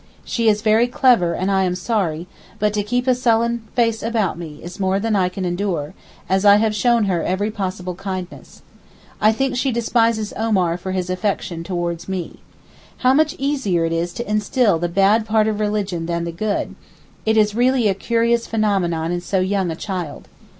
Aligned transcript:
She 0.25 0.49
is 0.49 0.63
very 0.63 0.87
clever 0.87 1.33
and 1.35 1.51
I 1.51 1.63
am 1.63 1.75
sorry, 1.75 2.25
but 2.57 2.73
to 2.73 2.81
keep 2.81 3.05
a 3.05 3.13
sullen 3.13 3.61
face 3.75 4.01
about 4.01 4.35
me 4.35 4.59
is 4.63 4.79
more 4.79 4.99
than 4.99 5.15
I 5.15 5.29
can 5.29 5.45
endure, 5.45 5.93
as 6.27 6.43
I 6.43 6.55
have 6.55 6.73
shown 6.73 7.03
her 7.03 7.21
every 7.21 7.51
possible 7.51 7.93
kindness. 7.93 8.63
I 9.21 9.31
think 9.31 9.55
she 9.55 9.71
despises 9.71 10.33
Omar 10.35 10.75
for 10.79 10.93
his 10.93 11.11
affection 11.11 11.63
towards 11.63 12.09
me. 12.09 12.39
How 13.05 13.13
much 13.13 13.35
easier 13.37 13.85
it 13.85 13.93
is 13.93 14.11
to 14.13 14.27
instil 14.27 14.79
the 14.79 14.89
bad 14.89 15.23
part 15.23 15.47
of 15.47 15.59
religion 15.59 16.07
than 16.07 16.23
the 16.23 16.31
good; 16.31 16.73
it 17.23 17.37
is 17.37 17.53
really 17.53 17.87
a 17.87 17.93
curious 17.93 18.47
phenomenon 18.47 19.11
in 19.11 19.21
so 19.21 19.39
young 19.39 19.69
a 19.69 19.75
child. 19.75 20.27